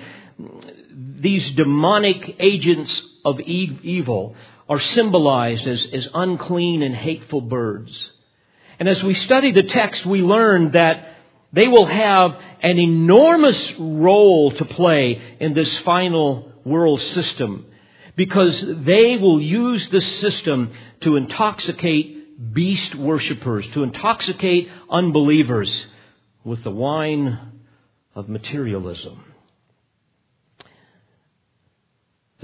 [1.20, 4.36] these demonic agents of evil
[4.68, 8.12] are symbolized as, as unclean and hateful birds.
[8.84, 11.16] And as we study the text, we learn that
[11.54, 17.64] they will have an enormous role to play in this final world system
[18.14, 20.70] because they will use this system
[21.00, 25.86] to intoxicate beast worshippers, to intoxicate unbelievers
[26.44, 27.38] with the wine
[28.14, 29.33] of materialism.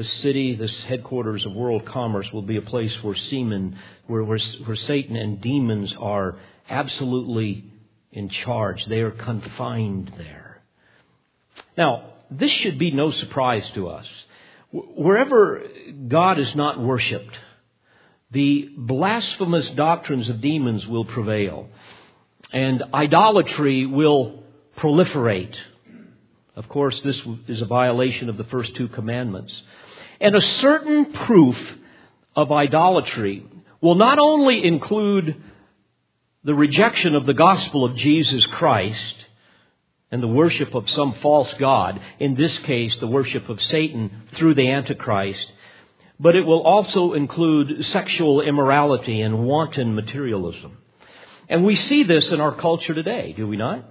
[0.00, 4.38] The city, this headquarters of world commerce, will be a place where seamen, where, where,
[4.64, 6.38] where Satan and demons are
[6.70, 7.66] absolutely
[8.10, 8.82] in charge.
[8.86, 10.62] They are confined there.
[11.76, 14.06] Now, this should be no surprise to us.
[14.72, 15.64] Wherever
[16.08, 17.36] God is not worshiped,
[18.30, 21.68] the blasphemous doctrines of demons will prevail,
[22.54, 24.44] and idolatry will
[24.78, 25.54] proliferate.
[26.56, 29.52] Of course, this is a violation of the first two commandments.
[30.20, 31.58] And a certain proof
[32.36, 33.46] of idolatry
[33.80, 35.42] will not only include
[36.44, 39.14] the rejection of the gospel of Jesus Christ
[40.10, 44.54] and the worship of some false God, in this case, the worship of Satan through
[44.54, 45.52] the Antichrist,
[46.18, 50.76] but it will also include sexual immorality and wanton materialism.
[51.48, 53.84] And we see this in our culture today, do we not?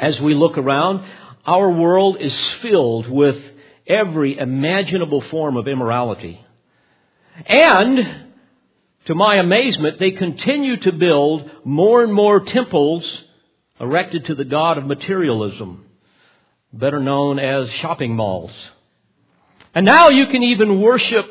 [0.00, 1.06] As we look around,
[1.46, 3.38] our world is filled with
[3.86, 6.44] every imaginable form of immorality.
[7.46, 8.32] And
[9.06, 13.24] to my amazement, they continue to build more and more temples
[13.78, 15.84] erected to the god of materialism,
[16.72, 18.52] better known as shopping malls.
[19.74, 21.26] And now you can even worship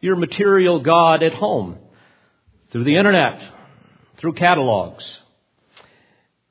[0.00, 1.78] your material god at home
[2.70, 3.42] through the internet,
[4.18, 5.04] through catalogs.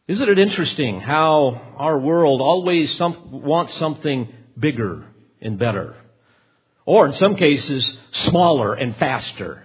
[0.07, 5.05] Isn't it interesting how our world always some, wants something bigger
[5.41, 5.95] and better?
[6.85, 9.63] Or in some cases, smaller and faster.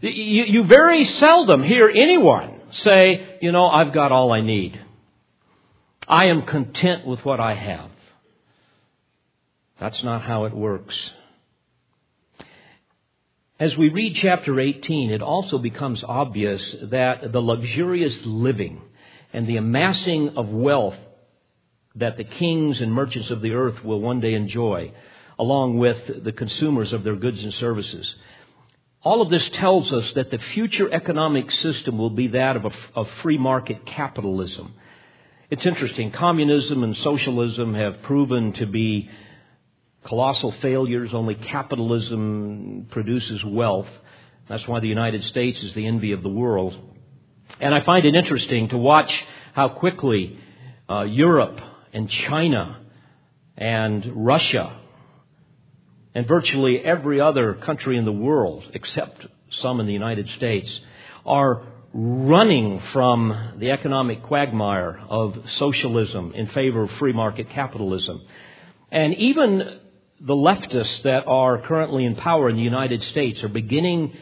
[0.00, 4.80] You, you very seldom hear anyone say, you know, I've got all I need.
[6.08, 7.90] I am content with what I have.
[9.78, 10.96] That's not how it works.
[13.60, 18.82] As we read chapter 18, it also becomes obvious that the luxurious living
[19.32, 20.96] and the amassing of wealth
[21.96, 24.92] that the kings and merchants of the earth will one day enjoy,
[25.38, 28.14] along with the consumers of their goods and services,
[29.04, 32.72] all of this tells us that the future economic system will be that of, a,
[32.94, 34.74] of free market capitalism.
[35.50, 36.12] It's interesting.
[36.12, 39.10] Communism and socialism have proven to be
[40.04, 41.10] colossal failures.
[41.12, 43.88] Only capitalism produces wealth.
[44.48, 46.74] That's why the United States is the envy of the world.
[47.60, 49.12] And I find it interesting to watch
[49.52, 50.38] how quickly
[50.88, 51.60] uh, Europe
[51.92, 52.80] and China
[53.56, 54.78] and Russia
[56.14, 60.80] and virtually every other country in the world, except some in the United States,
[61.24, 61.62] are
[61.94, 68.20] running from the economic quagmire of socialism in favor of free market capitalism.
[68.90, 69.80] And even
[70.20, 74.16] the leftists that are currently in power in the United States are beginning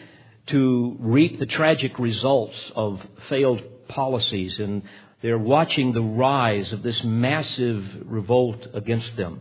[0.47, 4.83] to reap the tragic results of failed policies and
[5.23, 9.41] they're watching the rise of this massive revolt against them.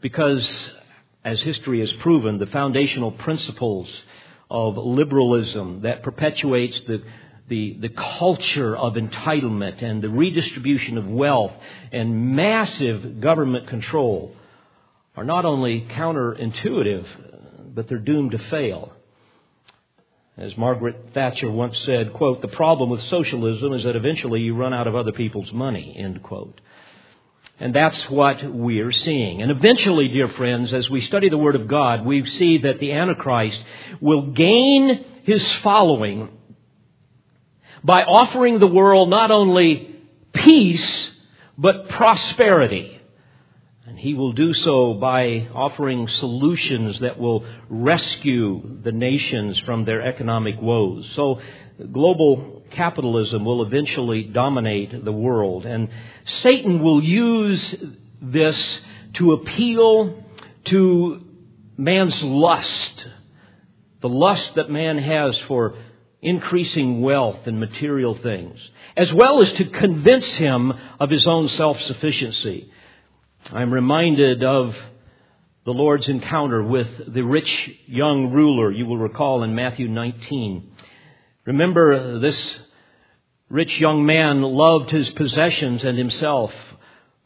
[0.00, 0.46] Because,
[1.24, 3.88] as history has proven, the foundational principles
[4.50, 7.02] of liberalism that perpetuates the
[7.48, 11.52] the, the culture of entitlement and the redistribution of wealth
[11.92, 14.34] and massive government control
[15.16, 17.06] are not only counterintuitive,
[17.74, 18.92] but they're doomed to fail.
[20.36, 24.74] As Margaret Thatcher once said, quote, the problem with socialism is that eventually you run
[24.74, 26.60] out of other people's money, end quote.
[27.60, 29.42] And that's what we're seeing.
[29.42, 32.92] And eventually, dear friends, as we study the Word of God, we see that the
[32.92, 33.60] Antichrist
[34.00, 36.30] will gain his following
[37.84, 40.00] by offering the world not only
[40.32, 41.10] peace,
[41.56, 42.93] but prosperity.
[43.86, 50.00] And he will do so by offering solutions that will rescue the nations from their
[50.00, 51.06] economic woes.
[51.14, 51.40] So
[51.92, 55.66] global capitalism will eventually dominate the world.
[55.66, 55.90] And
[56.24, 57.74] Satan will use
[58.22, 58.80] this
[59.14, 60.24] to appeal
[60.66, 61.24] to
[61.76, 63.06] man's lust.
[64.00, 65.76] The lust that man has for
[66.22, 68.58] increasing wealth and material things,
[68.96, 72.70] as well as to convince him of his own self-sufficiency.
[73.52, 74.74] I'm reminded of
[75.66, 80.72] the Lord's encounter with the rich young ruler, you will recall in Matthew 19.
[81.44, 82.58] Remember, this
[83.50, 86.52] rich young man loved his possessions and himself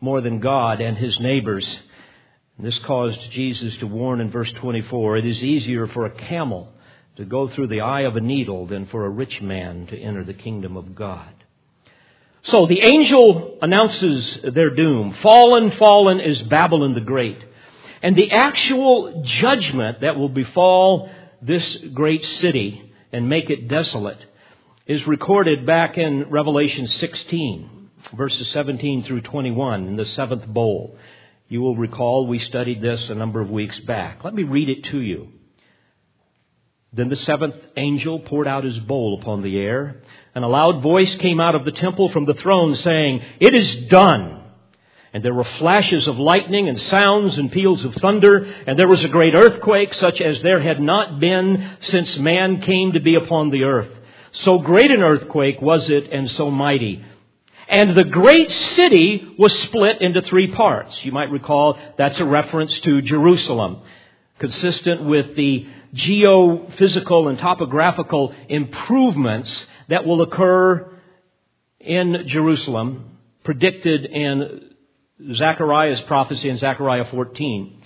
[0.01, 1.65] more than God and his neighbors.
[2.59, 6.73] This caused Jesus to warn in verse 24, it is easier for a camel
[7.17, 10.25] to go through the eye of a needle than for a rich man to enter
[10.25, 11.38] the kingdom of God.
[12.49, 15.15] So the angel announces their doom.
[15.23, 17.39] Fallen, fallen is Babylon the Great.
[18.03, 21.11] And the actual judgment that will befall
[21.43, 24.25] this great city and make it desolate
[24.87, 30.97] is recorded back in Revelation 16, verses 17 through 21 in the seventh bowl.
[31.49, 34.25] You will recall we studied this a number of weeks back.
[34.25, 35.29] Let me read it to you.
[36.95, 40.03] Then the seventh angel poured out his bowl upon the air,
[40.39, 43.89] and a loud voice came out of the temple from the throne saying, It is
[43.89, 44.45] done.
[45.13, 49.03] And there were flashes of lightning and sounds and peals of thunder, and there was
[49.03, 53.51] a great earthquake such as there had not been since man came to be upon
[53.51, 53.91] the earth.
[54.31, 57.05] So great an earthquake was it and so mighty.
[57.69, 61.05] And the great city was split into three parts.
[61.05, 63.79] You might recall that's a reference to Jerusalem,
[64.39, 65.67] consistent with the
[65.97, 69.51] geophysical and topographical improvements
[69.89, 70.93] that will occur
[71.81, 74.71] in Jerusalem, predicted in
[75.33, 77.83] Zechariah's prophecy in Zechariah 14.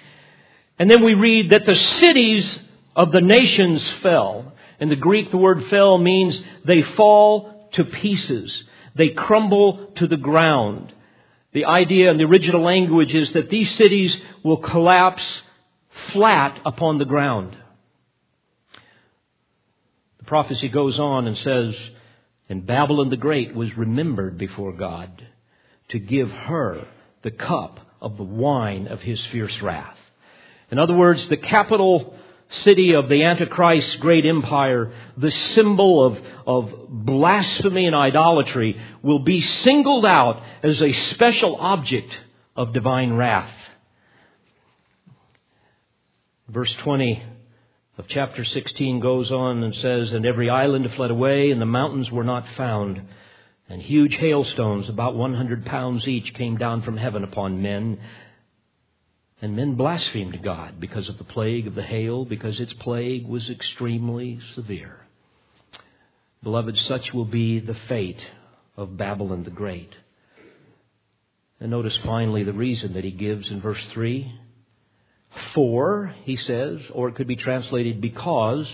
[0.78, 2.58] And then we read that the cities
[2.96, 4.52] of the nations fell.
[4.80, 8.64] In the Greek, the word fell means they fall to pieces.
[8.94, 10.92] They crumble to the ground.
[11.52, 15.22] The idea in the original language is that these cities will collapse
[16.12, 17.56] flat upon the ground.
[20.32, 21.74] Prophecy goes on and says,
[22.48, 25.26] And Babylon the Great was remembered before God
[25.90, 26.86] to give her
[27.20, 29.98] the cup of the wine of his fierce wrath.
[30.70, 32.16] In other words, the capital
[32.62, 39.42] city of the Antichrist's great empire, the symbol of, of blasphemy and idolatry, will be
[39.42, 42.10] singled out as a special object
[42.56, 43.52] of divine wrath.
[46.48, 47.22] Verse 20
[47.98, 52.10] of chapter 16 goes on and says, And every island fled away, and the mountains
[52.10, 53.02] were not found.
[53.68, 58.00] And huge hailstones, about 100 pounds each, came down from heaven upon men.
[59.42, 63.50] And men blasphemed God because of the plague of the hail, because its plague was
[63.50, 65.06] extremely severe.
[66.42, 68.20] Beloved, such will be the fate
[68.76, 69.92] of Babylon the Great.
[71.60, 74.32] And notice finally the reason that he gives in verse 3
[75.54, 78.66] for, he says, or it could be translated because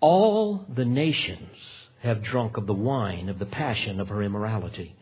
[0.00, 1.56] all the nations
[2.00, 4.96] have drunk of the wine of the passion of her immorality.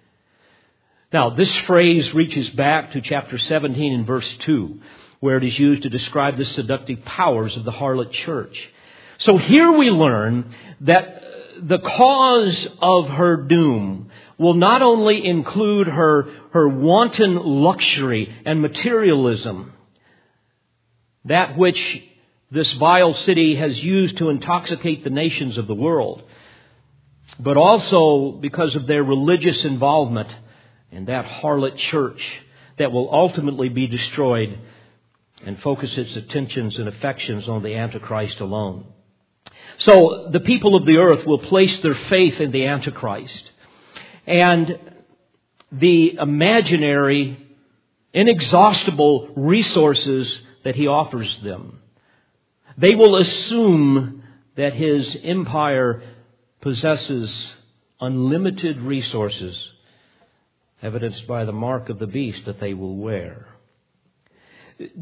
[1.13, 4.81] Now, this phrase reaches back to chapter 17 and verse 2,
[5.21, 8.57] where it is used to describe the seductive powers of the harlot church.
[9.19, 11.23] So here we learn that
[11.63, 19.73] the cause of her doom will not only include her, her wanton luxury and materialism,
[21.29, 22.03] that which
[22.51, 26.23] this vile city has used to intoxicate the nations of the world,
[27.39, 30.29] but also because of their religious involvement
[30.91, 32.23] in that harlot church
[32.79, 34.59] that will ultimately be destroyed.
[35.45, 38.85] and focus its attentions and affections on the Antichrist alone.
[39.79, 43.51] So the people of the earth will place their faith in the Antichrist.
[44.27, 44.79] And
[45.71, 47.39] the imaginary,
[48.13, 50.39] inexhaustible resources
[50.69, 51.81] that he offers them.
[52.77, 54.23] They will assume
[54.55, 56.03] that his empire
[56.61, 57.35] possesses
[57.99, 59.59] unlimited resources,
[60.83, 63.47] evidenced by the mark of the beast that they will wear.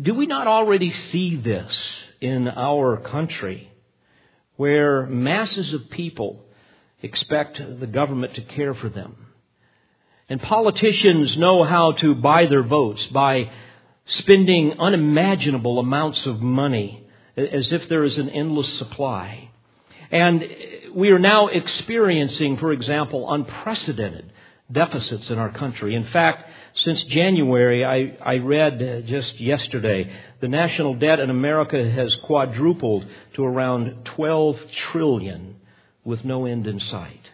[0.01, 1.77] Do we not already see this
[2.21, 3.69] in our country,
[4.55, 6.45] where masses of people
[7.03, 9.17] expect the government to care for them?
[10.29, 13.51] And politicians know how to buy their votes by
[14.07, 19.51] spending unimaginable amounts of money as if there is an endless supply.
[20.11, 20.45] And
[20.95, 24.33] we are now experiencing, for example, unprecedented
[24.71, 25.95] deficits in our country.
[25.95, 32.15] In fact, since January, I, I read just yesterday, the national debt in America has
[32.25, 34.59] quadrupled to around 12
[34.91, 35.57] trillion
[36.05, 37.31] with no end in sight.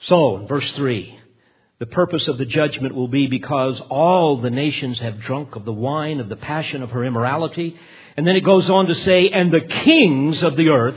[0.00, 1.18] So, verse 3,
[1.82, 5.72] the purpose of the judgment will be because all the nations have drunk of the
[5.72, 7.76] wine of the passion of her immorality.
[8.16, 10.94] And then it goes on to say, and the kings of the earth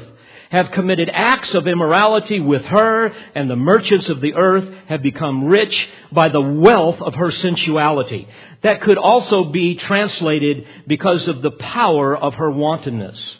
[0.51, 5.45] have committed acts of immorality with her, and the merchants of the earth have become
[5.45, 8.27] rich by the wealth of her sensuality.
[8.61, 13.37] That could also be translated because of the power of her wantonness.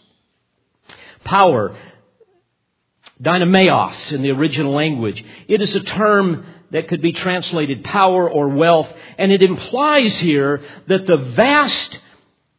[1.24, 1.78] Power
[3.22, 5.24] Dynameos in the original language.
[5.48, 10.62] It is a term that could be translated power or wealth, and it implies here
[10.88, 12.00] that the vast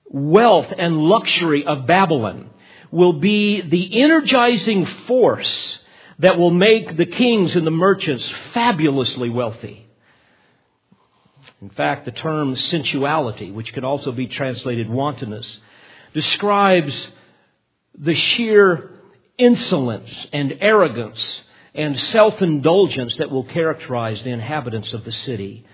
[0.09, 2.51] wealth and luxury of Babylon
[2.91, 5.79] will be the energizing force
[6.19, 9.87] that will make the kings and the merchants fabulously wealthy.
[11.61, 15.47] In fact, the term sensuality, which can also be translated wantonness,
[16.15, 16.95] describes
[17.99, 18.91] the sheer
[19.39, 21.43] insolence and arrogance
[21.77, 25.65] and self indulgence that will characterize the inhabitants of the city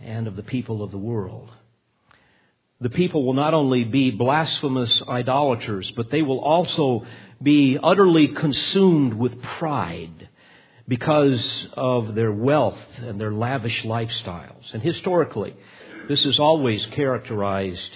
[0.00, 1.50] and of the people of the world.
[2.80, 7.06] The people will not only be blasphemous idolaters, but they will also
[7.42, 10.28] be utterly consumed with pride
[10.86, 14.72] because of their wealth and their lavish lifestyles.
[14.72, 15.56] And historically,
[16.08, 17.90] this has always characterized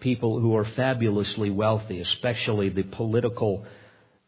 [0.00, 3.64] people who are fabulously wealthy, especially the political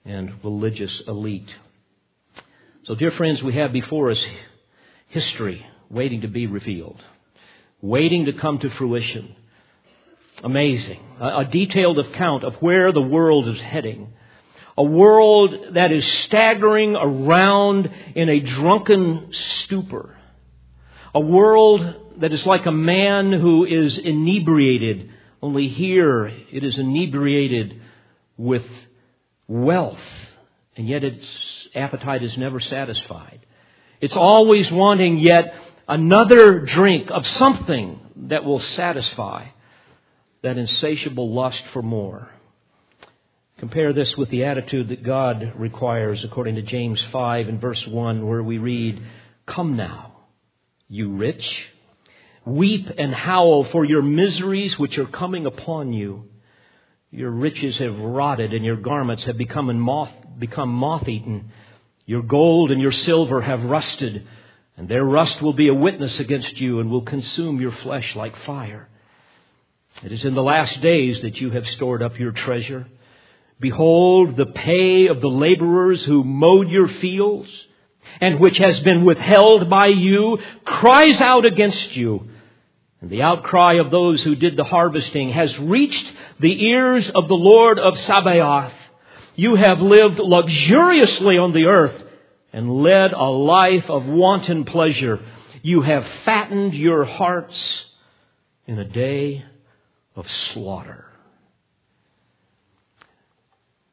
[0.05, 1.52] and religious elite.
[2.87, 4.22] So, dear friends, we have before us
[5.09, 7.03] history waiting to be revealed,
[7.80, 9.35] waiting to come to fruition.
[10.43, 11.01] Amazing.
[11.18, 14.12] A, detailed account of where the world is heading.
[14.76, 20.18] A world that is staggering around in a drunken stupor.
[21.14, 25.11] A world that is like a man who is inebriated,
[25.41, 27.80] only here it is inebriated
[28.37, 28.66] with
[29.49, 29.97] wealth,
[30.76, 31.24] and yet its
[31.74, 33.40] appetite is never satisfied.
[34.00, 35.54] It's always wanting yet
[35.88, 39.46] another drink of something that will satisfy
[40.42, 42.28] that insatiable lust for more.
[43.58, 48.26] Compare this with the attitude that God requires according to James 5 and verse 1
[48.26, 49.02] where we read,
[49.46, 50.12] Come now,
[50.88, 51.64] you rich,
[52.44, 56.24] weep and howl for your miseries which are coming upon you.
[57.10, 61.51] Your riches have rotted and your garments have become moth, become moth-eaten.
[62.07, 64.26] Your gold and your silver have rusted,
[64.76, 68.37] and their rust will be a witness against you and will consume your flesh like
[68.45, 68.89] fire.
[70.03, 72.87] It is in the last days that you have stored up your treasure.
[73.61, 77.49] Behold, the pay of the laborers who mowed your fields
[78.20, 82.28] and which has been withheld by you cries out against you.
[83.01, 87.35] And the outcry of those who did the harvesting has reached the ears of the
[87.35, 88.72] Lord of Sabaoth.
[89.37, 92.03] You have lived luxuriously on the earth
[92.53, 95.20] and led a life of wanton pleasure.
[95.62, 97.85] You have fattened your hearts
[98.66, 99.45] in a day
[100.14, 101.07] of slaughter.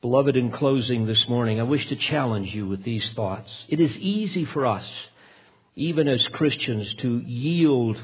[0.01, 3.51] Beloved, in closing this morning, I wish to challenge you with these thoughts.
[3.67, 4.85] It is easy for us,
[5.75, 8.01] even as Christians, to yield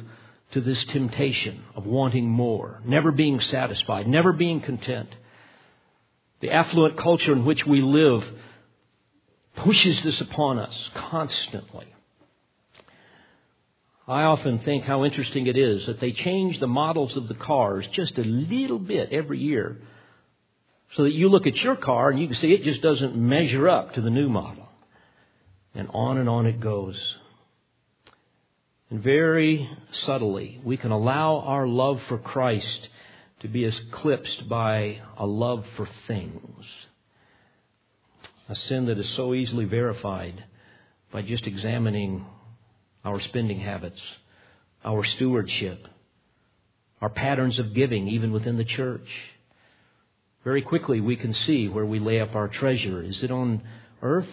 [0.52, 5.10] to this temptation of wanting more, never being satisfied, never being content.
[6.40, 8.24] The affluent culture in which we live
[9.56, 11.88] pushes this upon us constantly.
[14.08, 17.86] I often think how interesting it is that they change the models of the cars
[17.92, 19.78] just a little bit every year
[20.96, 23.68] so that you look at your car and you can see it just doesn't measure
[23.68, 24.70] up to the new model.
[25.76, 26.98] And on and on it goes.
[28.90, 29.70] And very
[30.06, 32.88] subtly, we can allow our love for Christ
[33.42, 36.66] to be eclipsed by a love for things.
[38.50, 40.44] A sin that is so easily verified
[41.12, 42.26] by just examining
[43.06, 44.02] our spending habits,
[44.84, 45.88] our stewardship,
[47.02, 49.08] our patterns of giving, even within the church.
[50.44, 53.04] Very quickly, we can see where we lay up our treasure.
[53.04, 53.62] Is it on
[54.02, 54.30] earth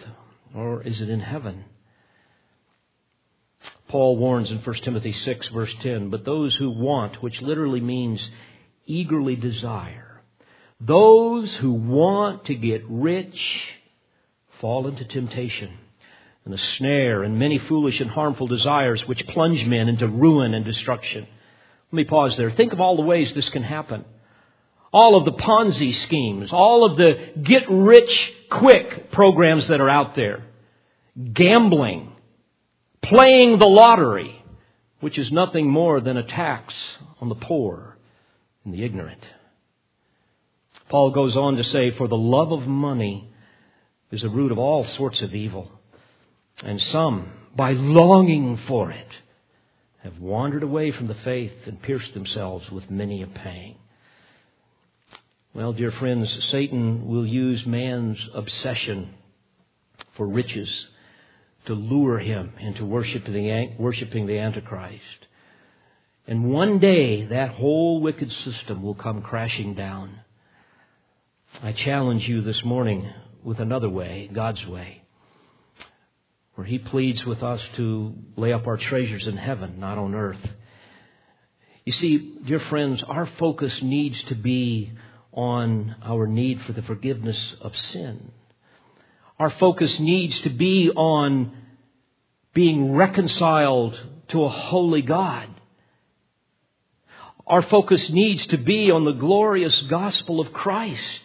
[0.55, 1.65] or is it in heaven?
[3.89, 8.25] Paul warns in 1 Timothy 6, verse 10 But those who want, which literally means
[8.85, 10.21] eagerly desire,
[10.79, 13.39] those who want to get rich
[14.59, 15.71] fall into temptation
[16.43, 20.63] and a snare and many foolish and harmful desires which plunge men into ruin and
[20.63, 21.27] destruction.
[21.91, 22.51] Let me pause there.
[22.51, 24.05] Think of all the ways this can happen.
[24.93, 30.15] All of the Ponzi schemes, all of the get rich quick programs that are out
[30.15, 30.45] there,
[31.33, 32.13] gambling,
[33.01, 34.41] playing the lottery,
[35.01, 36.73] which is nothing more than a tax
[37.19, 37.94] on the poor
[38.65, 39.23] and the ignorant.
[40.89, 43.29] Paul goes on to say, For the love of money
[44.11, 45.71] is the root of all sorts of evil.
[46.63, 49.07] And some, by longing for it,
[50.03, 53.75] have wandered away from the faith and pierced themselves with many a pang.
[55.53, 59.15] Well, dear friends, Satan will use man's obsession
[60.15, 60.69] for riches
[61.65, 65.01] to lure him into worshiping the, worshiping the Antichrist.
[66.27, 70.21] And one day that whole wicked system will come crashing down.
[71.61, 73.09] I challenge you this morning
[73.43, 75.03] with another way, God's way
[76.55, 80.39] where he pleads with us to lay up our treasures in heaven, not on earth.
[81.83, 84.91] You see, dear friends, our focus needs to be
[85.33, 88.31] on our need for the forgiveness of sin.
[89.37, 91.51] Our focus needs to be on
[92.53, 93.99] being reconciled
[94.29, 95.49] to a holy God.
[97.47, 101.19] Our focus needs to be on the glorious gospel of Christ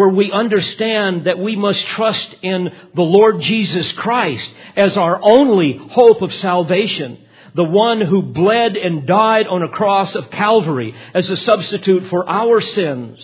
[0.00, 5.76] where we understand that we must trust in the Lord Jesus Christ as our only
[5.76, 7.18] hope of salvation.
[7.54, 12.26] The one who bled and died on a cross of Calvary as a substitute for
[12.26, 13.18] our sins,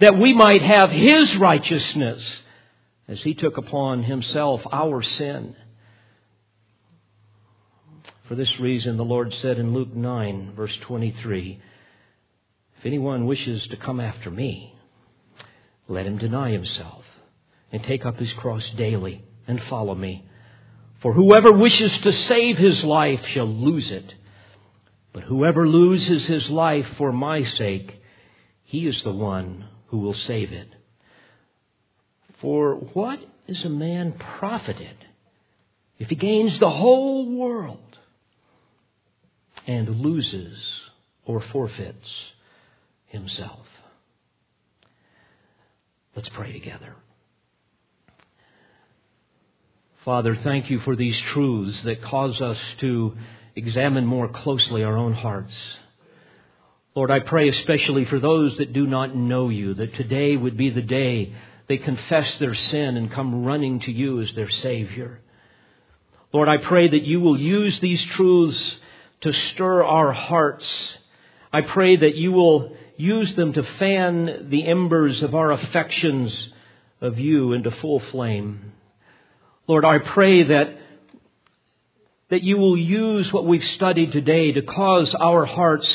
[0.00, 2.22] that we might have His righteousness
[3.06, 5.56] as He took upon Himself our sin.
[8.26, 11.62] For this reason, the Lord said in Luke 9, verse 23,
[12.78, 14.72] If anyone wishes to come after me,
[15.88, 17.04] let him deny himself
[17.72, 20.24] and take up his cross daily and follow me.
[21.00, 24.14] For whoever wishes to save his life shall lose it.
[25.12, 28.00] But whoever loses his life for my sake,
[28.62, 30.68] he is the one who will save it.
[32.40, 33.18] For what
[33.48, 34.94] is a man profited
[35.98, 37.98] if he gains the whole world
[39.66, 40.56] and loses
[41.24, 42.08] or forfeits
[43.08, 43.66] himself?
[46.14, 46.94] Let's pray together.
[50.04, 53.14] Father, thank you for these truths that cause us to
[53.54, 55.52] examine more closely our own hearts.
[56.94, 60.70] Lord, I pray especially for those that do not know you, that today would be
[60.70, 61.34] the day
[61.68, 65.20] they confess their sin and come running to you as their Savior.
[66.32, 68.76] Lord, I pray that you will use these truths
[69.20, 70.66] to stir our hearts.
[71.52, 76.50] I pray that you will use them to fan the embers of our affections
[77.00, 78.72] of you into full flame.
[79.68, 80.76] Lord, I pray that,
[82.28, 85.88] that you will use what we've studied today to cause our hearts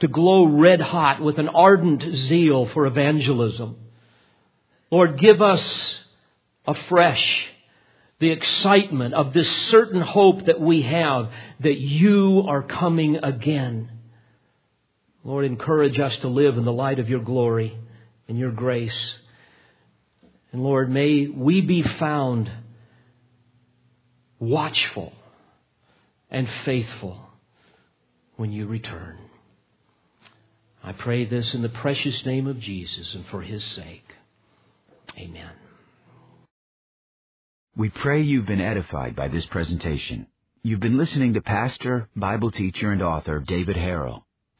[0.00, 3.76] to glow red hot with an ardent zeal for evangelism.
[4.90, 5.96] Lord, give us
[6.66, 7.46] afresh
[8.18, 13.90] the excitement of this certain hope that we have that you are coming again.
[15.26, 17.76] Lord, encourage us to live in the light of your glory
[18.28, 19.16] and your grace.
[20.52, 22.48] And Lord, may we be found
[24.38, 25.12] watchful
[26.30, 27.18] and faithful
[28.36, 29.18] when you return.
[30.84, 34.06] I pray this in the precious name of Jesus and for his sake.
[35.18, 35.50] Amen.
[37.76, 40.28] We pray you've been edified by this presentation.
[40.62, 44.22] You've been listening to Pastor, Bible teacher, and author David Harrell.